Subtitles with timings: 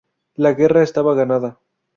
[0.33, 1.59] La guerra estaba ganada.